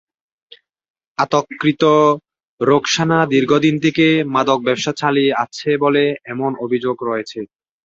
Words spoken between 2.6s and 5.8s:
রোকসানা দীর্ঘদিন থেকে মাদক ব্যবসা চালিয়ে আসছে